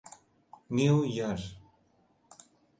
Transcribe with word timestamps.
New 0.71 1.03
year. 1.05 1.37